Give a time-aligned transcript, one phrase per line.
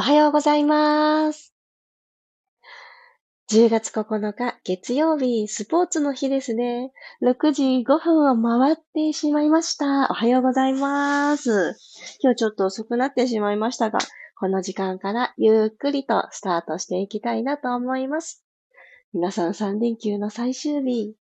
[0.00, 1.52] おはようございます。
[3.50, 6.92] 10月9日月曜日、スポーツの日ですね。
[7.20, 10.06] 6時5分を回ってしまいました。
[10.08, 11.76] おはようございます。
[12.22, 13.98] 今日ちょっと遅くなってしまいましたが、
[14.38, 18.44] この時間からゆっくりとスタートしていきたいなと思います。
[19.12, 21.16] 皆さん3連休の最終日、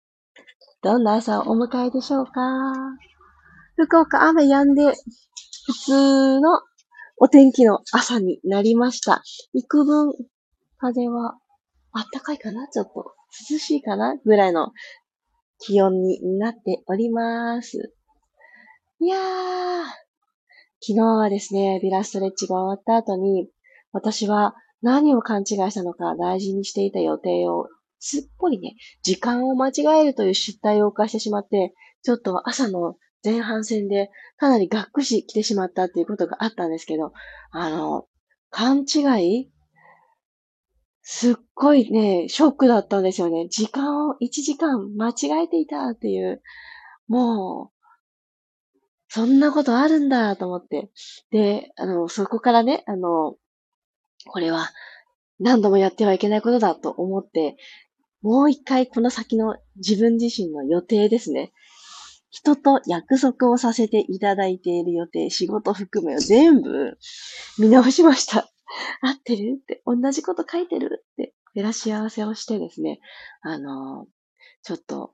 [0.81, 2.33] どんな朝をお迎えでしょうか？
[3.77, 4.95] 福岡雨止んで、
[5.67, 6.63] 普通の
[7.25, 9.23] お天気の朝になりました。
[9.55, 10.13] 幾分、
[10.77, 11.39] 風は
[11.93, 12.67] あったかいかな？
[12.67, 13.15] ちょっと
[13.49, 14.17] 涼しいかな？
[14.25, 14.73] ぐらいの
[15.61, 17.95] 気温になっております。
[18.99, 19.21] いやー、
[20.81, 23.49] 昨日はですね、ビラストレッチが終わった後に、
[23.93, 27.69] 私は何を勘違いしたのか大事にしていた予定を
[28.01, 37.13] すっぽりね、時間を間違えるという失態を犯してしまって、ちょっと朝の前半戦でかなりがっくし来てしまったっていうことがあったんですけど、
[37.51, 38.07] あの、
[38.51, 39.01] 勘違
[39.41, 39.51] い？
[41.03, 43.49] すっごいね、ショックだったんですよね。
[43.49, 46.43] 時間を1時間間違えていたっていう、
[47.09, 47.83] もう、
[49.09, 50.91] そんなことあるんだと思って。
[51.31, 53.37] で、あの、そこからね、あの、
[54.27, 54.71] これは
[55.41, 57.57] 何度もやってはいけないことだと思って、
[58.23, 61.53] もう一回この先の自分自身の予定ですね。
[62.33, 66.99] 人と約束をさせていただいている予定、仕事含めを全部
[67.59, 68.51] 見直しました。
[69.03, 73.01] 合ってるって、同じこと書いてるって、照らし合わせをしてですね、
[73.43, 74.07] あの、
[74.63, 75.13] ちょっと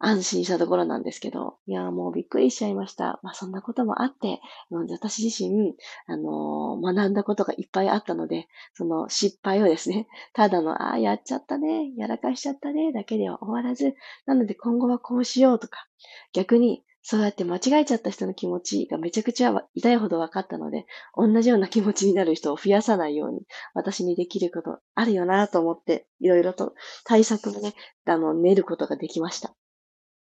[0.00, 3.18] 安心したところなんですけど、いや、もうびっくりしちゃいました。
[3.22, 5.74] まあ、そんなこともあって、私自身、
[6.06, 13.94] あのー、学んだことがいっぱいあったので、その失敗をですね、 ただの、ああ、やっちゃったね、やらかしちゃったね、だけでは終わらず、
[14.26, 15.86] なので今後はこうしようとか、
[16.32, 20.84] 逆に、そうやって間違えちゃった人の気持ちがめちゃくちゃ痛いほど分かったので、
[21.16, 27.72] 同じような気持ちになる人を増やさないように、私にできることあるよなと思って、いろいろと対策もね、
[28.04, 29.54] あの、練ることができました。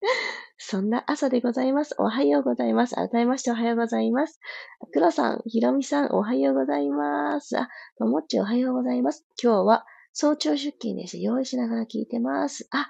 [0.57, 1.95] そんな朝でございます。
[1.97, 2.95] おはようございます。
[2.95, 4.39] 改めましておはようございます。
[4.93, 7.57] 黒さん、ひろみさん、おはようございます。
[7.57, 9.25] あ、ともっちおはようございます。
[9.41, 11.17] 今日は早朝出勤です。
[11.19, 12.67] 用意しながら聞いてます。
[12.71, 12.87] あ、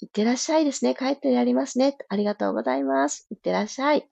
[0.00, 0.94] いってらっしゃいですね。
[0.94, 1.96] 帰ってやりますね。
[2.08, 3.26] ありがとうございます。
[3.30, 4.08] いってらっしゃい。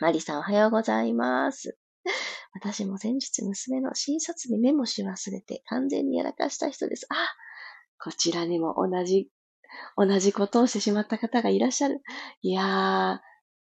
[0.00, 1.78] マリさん、おはようございます。
[2.54, 7.06] 私も先日娘の診察にメモし忘れて完全にやらかした人です。
[7.10, 7.14] あ、
[8.02, 9.28] こちらにも同じ
[9.96, 12.02] 同じことをしてしまった方がいらっしゃる。
[12.42, 12.66] いやー、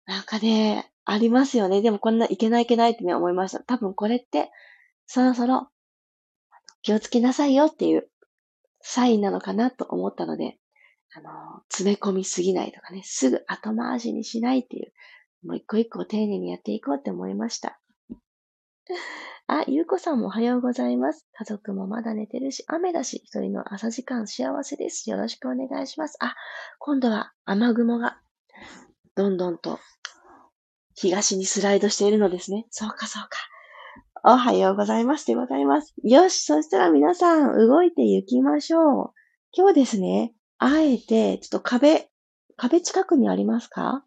[0.08, 1.82] なんかね、ありますよね。
[1.82, 3.64] でもこんないけないいけないってね、思いました。
[3.64, 4.52] 多分これって、
[5.06, 5.70] そろそろ
[6.82, 8.10] 気をつけなさいよっていう
[8.82, 10.58] サインなのかなと思ったので、
[11.16, 11.30] あの、
[11.70, 14.94] 詰め込みすぎないとかね、すぐ後回しにしないっていう、
[15.46, 17.80] もう一個一個丁寧にやっていこうって思いました。
[19.48, 21.28] あ、ゆうこさんもおはようございます。
[21.34, 25.10] 家族もまだ寝てるし、雨だし、一人の朝時間幸せです。
[25.10, 26.18] よろしくお願いします。
[26.22, 26.36] あ、
[26.80, 28.20] 今度は雨雲が、
[29.16, 29.80] どんどんと、
[30.96, 32.66] 東にスライドしているのですね。
[32.70, 33.30] そうか、そうか。
[34.24, 35.94] おはようございますでございます。
[36.04, 39.12] よし、そしたら皆さん、動いて行きましょう。
[39.52, 42.10] 今日ですね、あえて、ちょっと壁、
[42.56, 44.06] 壁近くにありますか？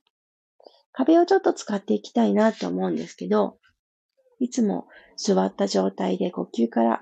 [0.93, 3.60] 壁をちょっと使っていきたいなと思うんですけど、
[4.41, 7.01] いつも座った状態で呼吸から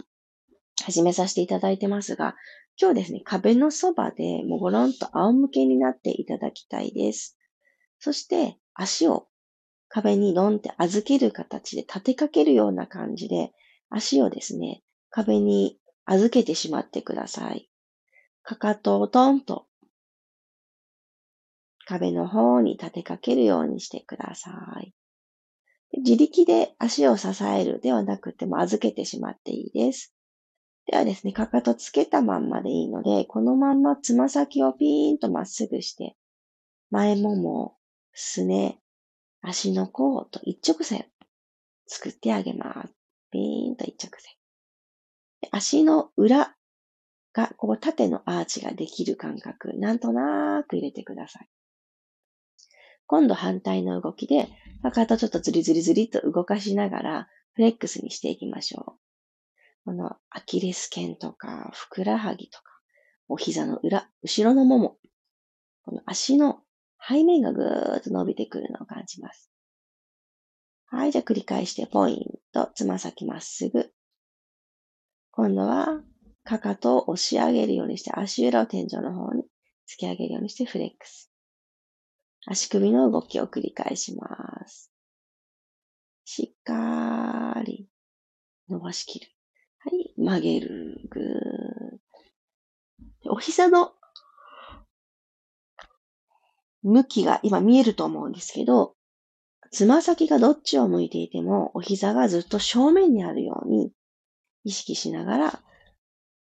[0.85, 2.35] 始めさせていただいてますが、
[2.81, 7.39] 今日ですね、壁のそばでもうごろんと仰向けになっていただきたいです。
[8.01, 9.29] そして足を
[9.89, 13.53] 壁にロンって預ける形で立てかけるような感じで
[13.89, 17.71] 足をですね、壁に預けてしまってください。
[18.43, 19.67] かかとをトンと
[21.87, 24.51] 壁の方に立てかけるようにしてくださ
[24.81, 24.93] い。
[25.97, 30.15] 自力で足を支えるではなくても預けてしまっていいです。
[30.87, 36.17] ではですね、かかとつけたまんまでいいので、このまんまつま先をピーンとまっすぐして、
[36.91, 37.77] 前もも、
[38.13, 38.81] すね、
[39.43, 41.07] 足の甲と一直線
[41.87, 42.95] 作ってあげます。
[43.31, 44.33] ピーンと一直線。
[45.51, 46.57] 足の裏
[47.33, 51.49] が、ここ縦のアーチができる感覚、なんとなく入れてください。
[53.09, 54.49] 今度反対の動きで、
[54.83, 59.01] かかとちょっとズリズリズリと動かしながら、フレックスにしていきましょう。
[59.87, 62.65] このアキレス腱とか、ふくらはぎとか、
[63.27, 64.99] お膝の裏、後ろのもも、
[65.85, 66.61] この足の
[67.01, 69.51] 背面がぐーっと伸びてくるのを感じます。
[70.85, 73.91] はい、じゃあ繰り返して、ポイント、つま先まっすぐ。
[75.31, 76.03] 今度は、
[76.45, 79.45] かかとを押し上げるようにして、足裏を天井の方に
[79.89, 81.28] 突き上げるようにしてフレックス。
[82.51, 84.91] 足首の動きを繰り返します。
[86.25, 87.89] しっかり
[88.69, 89.29] 伸ばしきる。
[89.79, 90.13] はい。
[90.17, 91.01] 曲げる。
[91.11, 91.25] ぐー。
[93.31, 93.93] お膝の
[96.83, 98.97] 向きが今見えると思うんですけど、
[99.71, 103.93] つま先がどっちを向いていても、お膝がずっと正面にあるように
[104.65, 105.63] 意識しながら、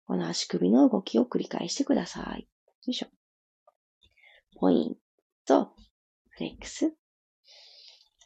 [0.07, 2.41] この足首の動きを繰り返してください。
[2.41, 2.47] よ
[2.89, 3.07] いしょ。
[4.59, 4.97] ポイン
[5.47, 5.73] ト、
[6.35, 6.95] フレックス、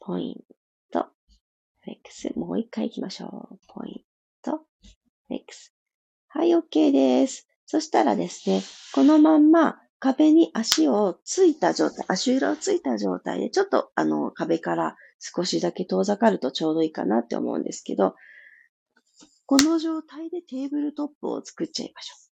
[0.00, 0.34] ポイン
[0.92, 1.08] ト、
[1.80, 2.32] フレックス。
[2.38, 3.58] もう一回行きましょう。
[3.66, 4.62] ポイント、フ
[5.30, 5.74] レックス。
[6.28, 7.48] はい、OK です。
[7.66, 8.62] そしたらですね、
[8.94, 18.14] このまんま壁に足をついた状態、足裏をついた状態で、ちょっとあの壁から少しだけ遠ざかるとちょうどいいかなって思うんですけど、
[19.46, 22.30] この状態でテーブルトップを作っちゃいましょう。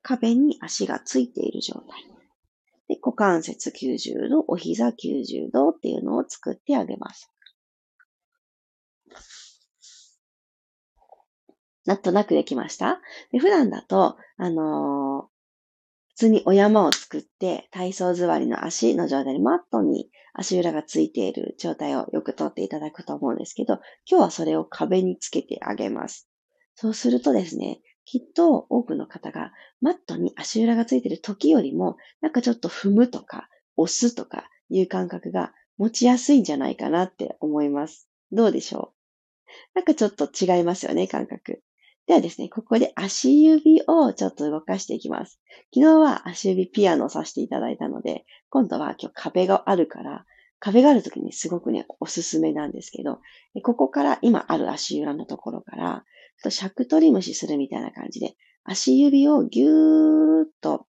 [0.00, 2.19] 壁に足がついている状態。
[2.90, 7.30] で、股関節90度、お膝90度っていうのを作ってあげます。
[11.86, 13.00] なんとなくできました？
[13.30, 15.30] で普段だと、あのー
[16.08, 26.28] 普通にお山を作って、体操座りの足の状態にマットに足裏がついている状態をよくとっていただくと思うんですけど、今日はそれを壁につけてあげます。
[26.74, 38.08] そうするとですね、きっと多くの方がマットに足裏がついてる時よりも、なんかちょっと踏むとか押すとかいう感覚が持ちやすいんじゃないかなって思います。
[38.32, 38.94] どうでしょ
[39.46, 39.78] う？
[39.78, 41.62] なんかちょっと違いますよね、感覚。
[42.08, 45.38] ではですね、ここで足指をちょっと動かしていきます。
[45.72, 50.24] 昨日は足指ピアノをさせていただいたので、今度は今日壁があるから、
[50.58, 53.20] 壁があるときにすごくね、おすすめなんですけど、
[53.62, 56.04] ここから今ある足裏のところから、
[56.42, 58.34] と尺取り虫するみたいな感じで、
[58.64, 60.86] 足指をぎゅーっと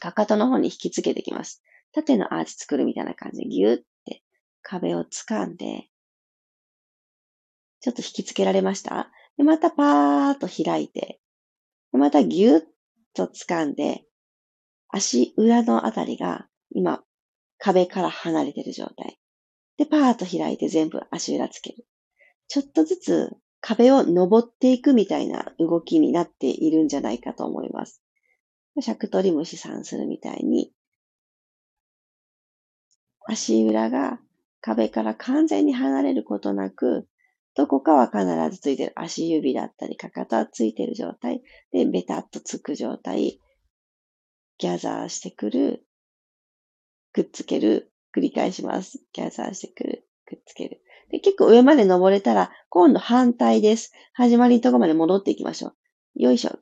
[0.00, 1.62] かかとの方に引きつけていきます。
[1.92, 4.22] 縦のアーチ作るみたいな感じでぎゅーって
[4.62, 5.88] 壁を掴んで、
[7.80, 9.10] ちょっと引きつけられました？
[9.36, 11.20] で、またパーッと開いて、
[11.92, 12.62] またギュッ
[13.14, 14.04] と掴んで、
[14.88, 17.02] 足裏のあたりが今
[17.58, 19.18] 壁から離れてる状態。
[19.76, 21.84] で、パーッと開いて全部足裏つける。
[22.48, 28.02] ちょっとずつ壁を登っていくみたいな動きになっているんじゃないかと思います。
[28.82, 30.70] 尺取り虫さんするみたいに、
[33.26, 34.20] 足裏が
[34.60, 37.08] 壁から完全に離れることなく、
[37.54, 38.92] どこかは必ずついてる。
[38.96, 41.40] 足指だったり、かかとはついてる状態。
[41.72, 43.40] で、ベタっとつく状態。
[44.58, 45.86] ギャザーしてくる。
[47.12, 47.92] くっつける。
[48.14, 49.00] 繰り返します。
[49.14, 50.08] ギャザーしてくる。
[50.26, 50.83] くっつける。
[51.10, 53.92] で、結構上まで登れたら、今度反対です。
[54.12, 55.68] 始まりのとこまで戻っていきましょ
[56.16, 56.22] う。
[56.22, 56.58] よいしょ。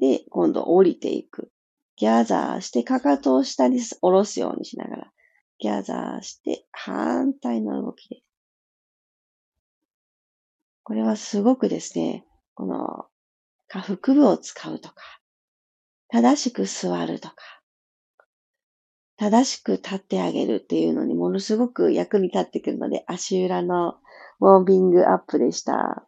[0.00, 1.50] で、今度降りていく。
[1.96, 5.12] ギャザーして、かかとを下に下ろすようにしながら。
[5.58, 8.22] ギャザーして、反対の動きで。
[10.84, 12.24] これはすごくですね、
[12.54, 13.06] この
[13.68, 14.94] 下腹部を使うとか、
[16.08, 17.34] 正しく座るとか、
[19.18, 23.96] 正しく立ってあげるっていうのにものすごく役に立ってくるので、足裏の
[24.40, 26.06] ウォーミングアップでした。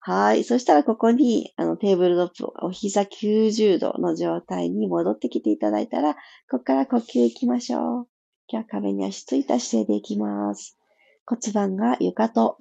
[0.00, 0.44] はい。
[0.44, 6.14] そしたらここにあのテーブルトップ、お膝90度の状態に戻ってきていただいたら、
[6.50, 8.08] ここから呼吸いきましょう。
[8.48, 10.78] 今日は壁に足ついた姿勢でいきます。
[11.26, 12.56] 骨盤が床と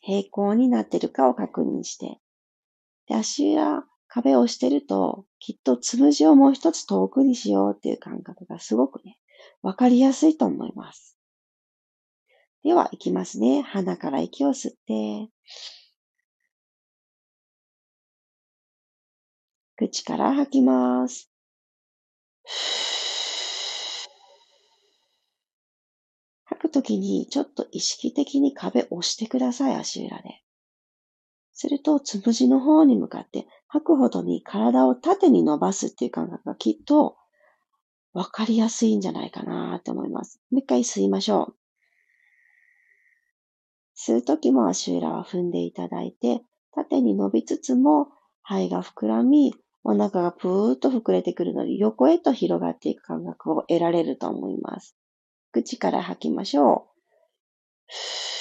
[0.00, 2.18] 平行になってるかを確認して、
[3.06, 9.18] で、足裏、壁を押してると、きっとつむじをもう一つ遠くにしようっていう感覚がすごくね、
[9.60, 11.18] わかりやすいと思います。
[12.62, 13.60] では、いきますね。
[13.60, 15.28] 鼻から息を吸って、
[19.76, 21.30] 口から吐きます。
[26.46, 30.40] 吐くときにちょっと意識的に壁押してください、足裏で。
[31.54, 37.16] すると、つむじの方に向かって吐くほどに体を縦に伸ばすっていう感覚がきっと
[38.12, 40.40] わかりやすいんじゃないかなと思います。
[40.50, 41.56] もう一回吸いましょう。
[43.96, 46.42] 吸うときも足裏は踏んでいただいて、
[46.72, 48.08] 縦に伸びつつも
[48.42, 54.96] 肺が膨らみ、お腹がぷーっと膨れてくるので、横へと広がっていく感覚を得られると思います。
[55.52, 56.88] 口から吐きましょ
[57.88, 58.33] う。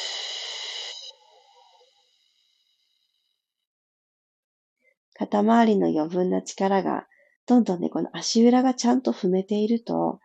[5.16, 7.08] 肩周りの余分な力が、
[7.46, 10.20] どんどんね、この足裏がちゃんと踏めていると、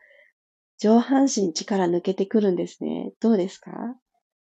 [0.81, 3.13] 上半身力抜けてくるんですね。
[3.21, 3.71] どうですか？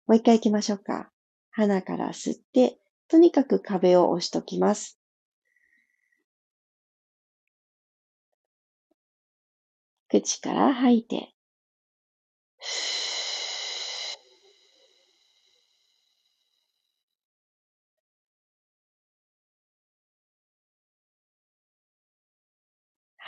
[0.07, 1.09] もう一回行きましょうか。
[1.51, 4.99] 鼻から吸って、とにかく壁を押しときます。
[10.09, 11.33] 口から吐いて、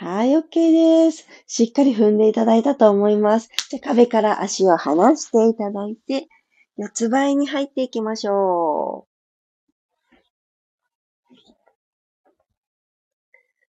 [0.00, 1.26] はい、OK です。
[1.48, 3.50] しっかり踏んでいただいたと思います。
[3.68, 6.28] じゃ壁から足を離していただいて、
[6.76, 10.14] 四つ倍に入っていきましょう。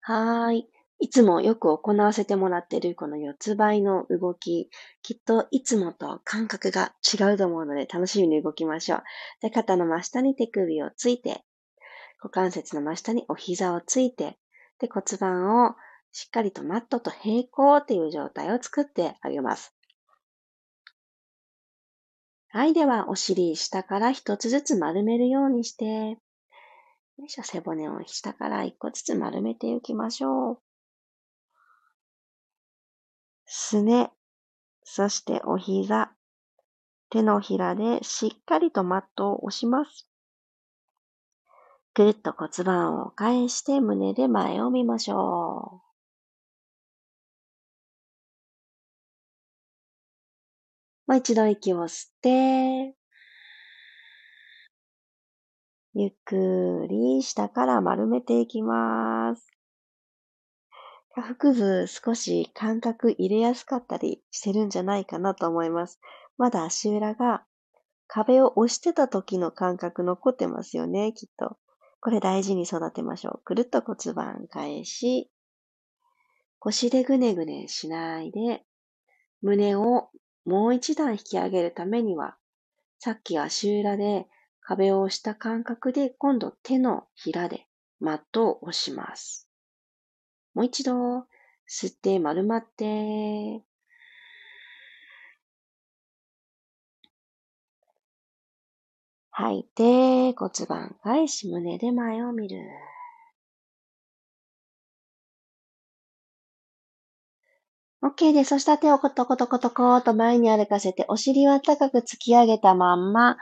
[0.01, 0.69] はい。
[0.99, 4.71] いつもよく行わせてもらってるこの四つ倍の動き、
[5.03, 9.03] きっといつもと感覚が違うと思うので楽しみに動きましょう。
[9.41, 11.45] で肩の真下に手首をついて、
[12.21, 14.37] 股関節の真下にお膝をついて、
[14.81, 15.77] で骨盤を
[16.13, 19.75] しっかりとマットと平行っていう状態を作ってあげます。
[22.51, 22.73] はい。
[22.73, 26.17] では、お尻下から一つずつ丸めるようにして、よ
[27.25, 30.59] いしょ、背骨を下から一個ずつ丸めていきましょう。
[33.45, 34.11] すね、
[34.85, 36.13] そしてお膝、
[37.11, 40.09] 手のひらでしっかりとマットを押します。
[41.95, 45.88] ぐるっと骨盤を返して胸で前を見ましょう。
[51.09, 52.95] もう一度息を吸って、
[55.95, 59.47] ゆっくり下から丸めていきます。
[61.15, 65.99] 下腹部少し感覚入れやすかったりしてるんじゃないかなと思います。
[66.37, 67.43] まだ足裏が
[68.07, 71.57] 壁を押してた時の感覚残ってますよね、きっと。
[72.01, 73.41] これ大事に育てましょう。
[73.45, 75.31] くるっと骨盤返し、
[76.59, 78.63] 腰でぐねぐねしないで、
[79.41, 80.11] 胸を
[80.49, 82.35] もう一段引き上げるためには、
[83.01, 84.27] さっき足裏で
[84.63, 87.67] 壁を押した感覚で今度手のひらで
[88.01, 89.47] マットを押します。
[90.55, 91.27] もう一度
[91.69, 93.63] 吸って丸まって、
[99.31, 102.59] 吐いて骨盤返し胸で前を見る。
[108.03, 108.45] OK で。
[108.45, 113.37] そしたら手をコトコトコトコーと前に歩かせて、お尻は高く突き上げたまんま、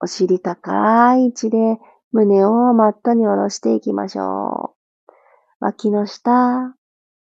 [0.00, 1.78] お尻高い位置で
[2.12, 4.74] 胸をマットに下ろしていきましょ
[5.08, 5.12] う。
[5.60, 6.74] 脇の下、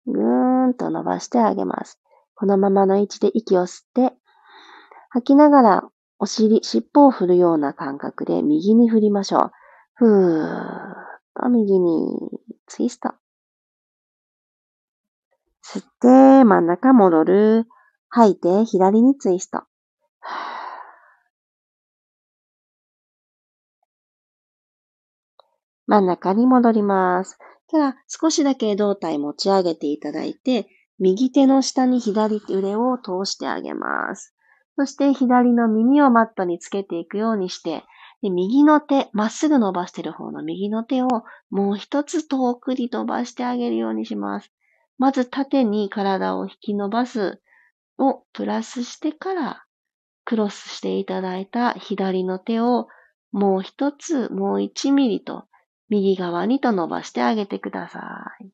[0.08, 2.00] ぐーんと伸ばしてあげます。
[2.36, 4.14] このままの位置で息を吸って、
[5.10, 5.84] 吐きながら
[6.20, 9.52] お尻、尻尾を振るような感覚で右に振りましょう。
[9.96, 12.18] ふーっと右に
[12.68, 13.14] ツイスト。
[15.68, 17.66] 吸って、真ん中戻る。
[18.10, 19.64] 吐いて、左にツイスト。
[25.88, 27.40] 真ん中に戻ります。
[27.72, 30.68] では、少しだけ胴体持ち上げていただいて、
[31.00, 34.36] 右手の下に左腕を通してあげます。
[34.76, 37.84] そして左の耳をマットにつけていくようにして、
[38.22, 41.08] で右の手、まっすぐ伸ばしている方の右の手を
[41.50, 44.52] もう一つ遠くに伸ばしてあげるようにします。
[44.98, 47.42] まず縦に体を引き伸ばす
[47.98, 49.66] をプラスしてから
[50.26, 52.88] クロスしていただいた左の手を
[53.32, 55.46] もう一つ、もう1ミリと
[55.90, 58.00] 右側にと伸ばしてあげてくださ
[58.42, 58.50] い。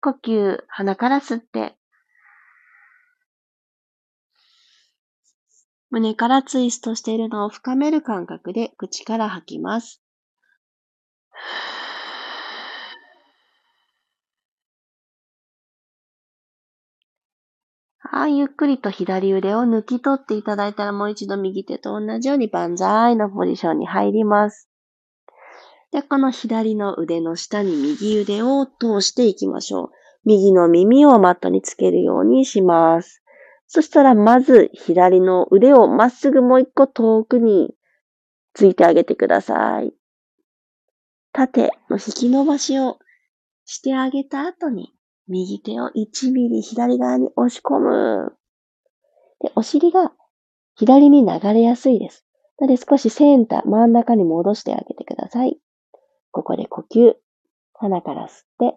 [0.00, 1.76] 呼吸、鼻から吸って、
[5.90, 10.02] 胸からツイストしているのを深める感覚で口から吐きます。
[18.12, 24.68] はい、ゆっくりと左腕を抜き取っていただいたらもう一度右手と同じように万歳のポジションに入ります。
[25.92, 29.90] で、この左の腕の下に右腕を通していきましょう。
[30.24, 33.22] 右の耳をマットにつけるようにします。
[33.68, 37.76] そしたらまず左の腕をまっすぐもう一個遠くに
[38.54, 39.92] ついてあげてください。
[41.30, 42.98] 縦の引き伸ばしを
[43.66, 44.92] してあげた後に
[45.30, 48.36] 右手を1ミリ左側に押し込む。
[49.40, 50.12] で、お尻が
[50.76, 52.26] 左に流れやすいです。
[52.58, 55.58] なので少しセンター、真ん中に戻してあげてください。
[56.32, 57.14] ここで呼吸。
[57.74, 58.76] 鼻から吸って、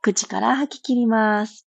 [0.00, 1.68] 口から吐き切ります。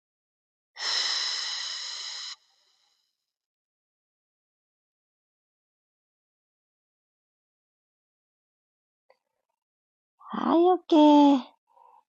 [10.37, 11.39] はい、OK。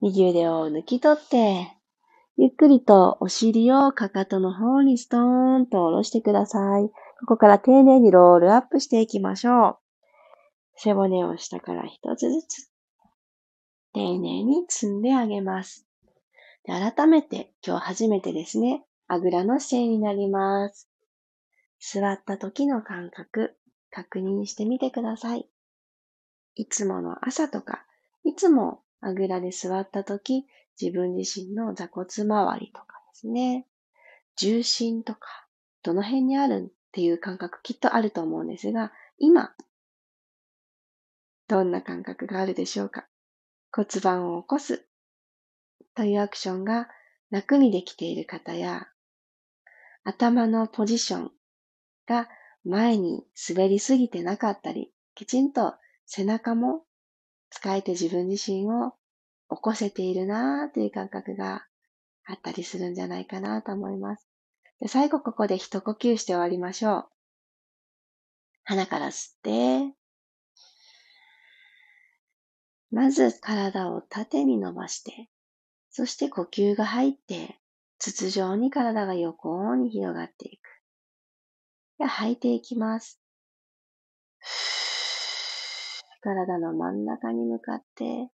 [0.01, 1.77] 右腕を抜き取って、
[2.38, 6.89] ゆっくりとお尻をかかとの方にストーンと下ろしてください。
[7.20, 9.77] ここから丁寧にロールアップしていきましょう。
[10.75, 12.72] 背骨を下から一つずつ
[13.94, 15.86] 丁寧に積んであげます。
[16.63, 20.89] で改めて今日初めてですね、あぐらの姿勢になります。
[21.79, 23.55] 座った時の感覚、
[23.91, 25.48] 確認してみてください。
[26.55, 27.86] いつもの朝とか
[28.25, 30.46] いつもあぐらで座った時、
[30.82, 33.65] 自分自身の座骨周りとかですね、
[34.36, 35.48] 重心とか、
[35.84, 39.53] どの辺にあるっていう感覚きっとあると思うんですが、今、
[41.48, 43.05] どんな感覚があるでしょうか？
[43.72, 44.86] 骨盤を起こす
[45.94, 46.88] というアクションが
[47.29, 48.88] 楽にできている方や、
[50.03, 51.32] 頭のポジション
[52.08, 52.27] が
[52.63, 55.75] 前に滑りすぎてなかったり、きちんと
[56.08, 56.84] 背中も
[57.56, 58.92] 使えて自分自身を
[59.50, 61.66] 起こせているなーという感覚が
[62.26, 64.28] あったりするんじゃないかなと思います。
[64.82, 67.06] で最後ここで一呼吸して終わりましょう。
[68.66, 69.96] 鼻から吸って、
[72.92, 75.30] まず体を縦に伸ばして、
[75.92, 77.58] そして呼吸が入って、
[78.00, 80.62] 筒状に体が横に広がっていく。
[82.00, 83.22] で吐いていきます。
[86.25, 88.32] 体の真ん中に向かって、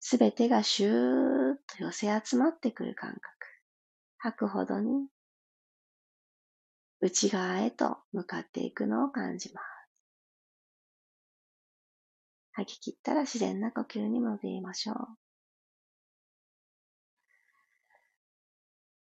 [0.00, 3.22] すべてがシューッと寄せ集まってくる感覚。
[4.16, 5.06] 吐くほどに
[7.00, 9.64] 内側へと向かっていくのを感じます。
[12.52, 14.96] 吐き切ったら自然な呼吸に戻りましょう。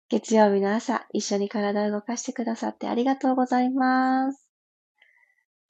[0.09, 4.50] 月曜日の朝、一緒に体を動かしてくださってありがとうございます。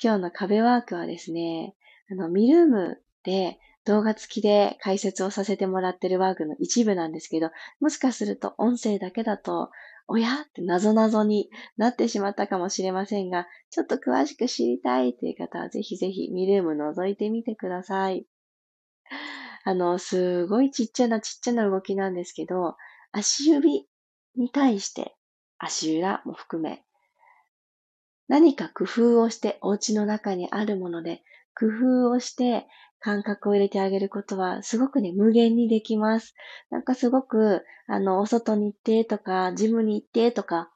[0.04, 1.76] 今日の壁ワークはですね、
[2.10, 9.70] あの、ミルームで動画付きで解説をさせてもらってるワークの一部なんですけど、もしかすると音声だけだと、
[10.08, 18.26] おやって謎々になってしまったかもしれませんが、ちょっと詳しく知りたいという方はぜひぜひミルーム覗いてみてください。
[19.64, 22.76] あの、すごいちっちゃなちっちゃな動きなんですけど、
[23.12, 23.88] 足指
[24.36, 25.16] に対して
[25.60, 26.84] 足裏も含め、
[28.32, 31.22] 何か工夫をしてお家の中にあるもので
[31.54, 32.66] 工夫をして
[33.02, 36.34] 感覚を入れてあげることはすごくね、無限にできます。
[36.70, 40.72] なんかすごく、あの、お外に行ってとか、ジムに行ってとか、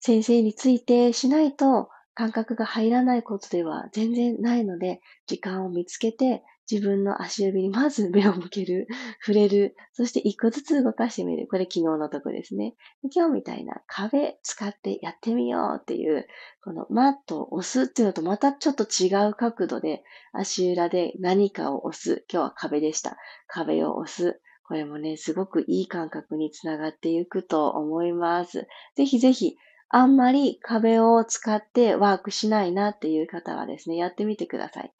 [0.00, 8.88] 先生についてしないと感覚が入らないことでは全然ないので、時間を見つけて自分の足指にまず目を向ける、
[9.20, 11.46] 触れる、そして一個ずつ動かしてみる。
[11.46, 12.74] これ昨日のとこですね。
[13.14, 16.26] 今日みたいな壁使ってやってみようっていう、
[16.64, 22.24] このマットを押すっていうのとまたちょっと違う角度で足裏で何かを押す。
[22.32, 23.18] 今日は壁でした。
[23.48, 24.40] 壁を押す。
[24.66, 28.66] これもね、すごくいい感覚につながっていくと思います。
[28.94, 29.56] ぜひぜひ、
[29.90, 34.92] あんまり壁を使ってワークしないなっていう方はですね、やってみてください。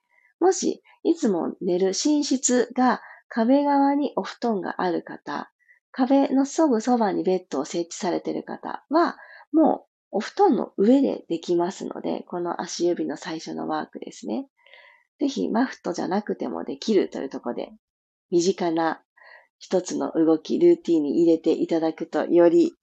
[0.43, 5.53] もし、いつも寝る寝室が壁側にお布団がある方、
[5.93, 9.19] 壁のすぐそばにベッドを設置されている方は、
[9.53, 14.49] もうお布団の上でできますので、この足指の最初のワークですね。
[15.21, 17.73] ぜひ、マフトじゃなくてもできるというところで、
[18.33, 19.01] 身近な
[19.61, 22.75] 一つの動き、ルーティンに入れていただくと、より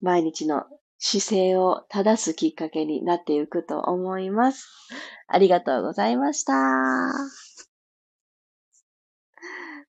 [0.00, 0.64] 毎日の
[1.04, 4.68] 姿勢を正すきっかけになっていくと思います。
[5.26, 6.52] ありがとうございました。
[6.54, 7.12] あ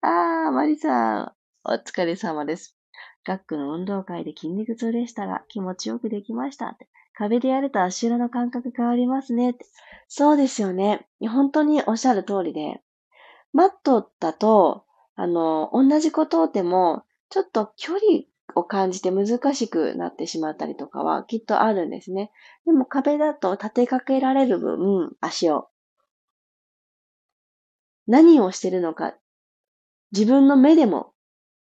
[0.02, 1.32] ー、マリさん、
[1.66, 2.76] お疲れ様です。
[3.28, 6.76] 学区の運動会で筋肉痛でしたが、気持ちよくできました。
[7.14, 9.56] 壁でやると足裏の感覚変わりますね。
[10.08, 11.08] そうですよね。
[11.22, 12.82] 本当におっしゃる通りで、
[13.54, 18.24] マットだと、あの、同じことでも、ちょっと距離
[18.56, 22.32] を感じて難しくなってしまったりとかはきっとあるんですね。
[22.66, 25.68] でも壁だと立てかけられる分、足を。
[28.08, 29.16] 何をしてるのか、
[30.12, 31.14] 自分の目でも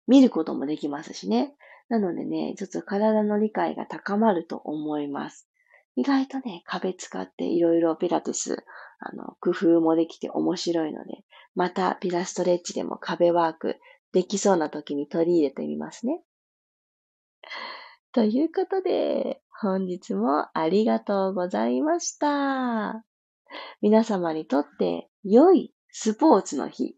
[0.06, 1.54] 見ることもできますしね。
[1.88, 5.48] なのでね、ちょっと体の理解が高まると思います。
[5.96, 8.64] 意外とね、壁使っていろいろピラティス、
[9.00, 11.24] あの、工夫もできて面白いので、
[11.54, 13.76] またピラストレッチでも壁ワーク
[14.12, 16.22] できそうな時に取り入れてみますね。
[18.12, 23.04] ということで、本日もありがとうございました。
[23.80, 26.96] 皆様にとって良いスポーツの日。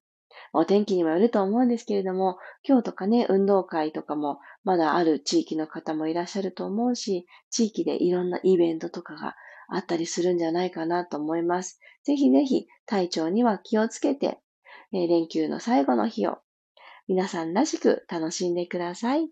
[0.52, 9.36] お天気にもよると思うんですけれども、今日とかね、運動会とかもまだある地域の方もいらっしゃると思うし、地域でいろんなイベントとかが
[9.68, 11.78] あったりするんじゃないかなと思います。
[12.02, 14.40] ぜひぜひ体調には気をつけて、
[14.92, 16.38] え連休の最後の日を
[17.06, 19.30] 皆さんらしく楽しんでください。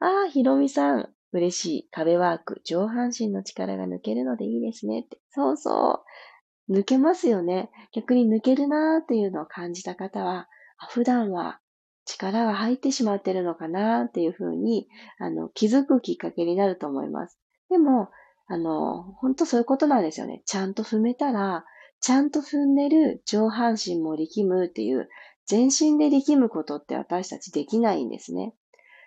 [0.00, 1.08] ああ、ひろみさん。
[1.32, 1.88] 嬉しい。
[1.90, 2.60] 壁ワーク。
[2.64, 5.18] 上半身の力が抜けるのでいいですねって。
[5.30, 6.04] そうそ
[6.68, 6.72] う。
[6.72, 7.70] 抜けますよね。
[7.92, 10.48] 逆に抜けるなーっていうのを感じた方は、
[10.90, 11.60] 普段は
[12.04, 17.38] 力が入ってしまってるのかなっていうふうに、あの、気づくきっかけになると思います。
[17.68, 18.10] でも、
[18.46, 20.42] あの、本当そういうことなんですよね。
[20.46, 21.64] ちゃんと踏めたら、
[22.00, 25.08] ちゃんと踏んでる上半身も力むっていう、
[25.46, 28.54] 全身で力むことって私たちできないんですね。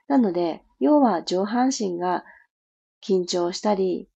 [0.07, 2.23] なので、要は上半身が
[3.03, 4.09] 緊張したり、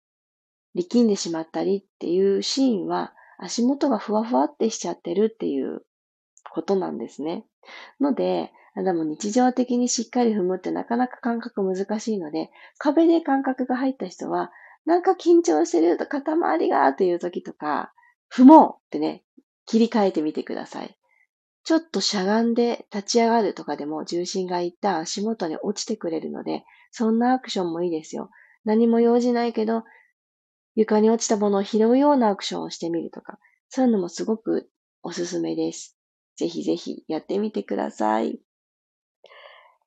[0.76, 5.82] 力んでしまったりっていうシーンは、足元がふわふわってしちゃってるっていう
[6.52, 7.46] ことなんですね。
[8.00, 14.52] ので、でも日常的にしっかり踏むってなかなか感覚難しいので、壁で感覚が入った人は、
[14.86, 17.92] なんか緊張してると肩周りがという時とか、
[18.34, 19.24] 踏もうってね、
[19.66, 20.99] 切り替えてみてください。
[21.70, 28.32] ちょっとしゃがんで立ち上がるとかでも重心が一旦足元に落ちてくれるので、そんなアクションもいいですよ。
[28.66, 29.84] 何も用事ないけど、
[30.74, 34.68] 床に落ちたものを拾うようなアクションをしてみるとか、そういうのもすごく
[35.04, 35.96] おすすめです。
[36.38, 38.40] ぜひぜひやってみてください。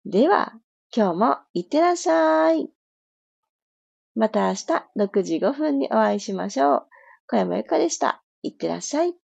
[0.07, 0.53] では、
[0.97, 2.71] 今日もいってらっしゃい。
[4.15, 4.67] また明日
[4.97, 6.87] 6時5分にお会いしましょう。
[7.27, 8.23] 小山由かでした。
[8.43, 9.22] いってらっしゃい。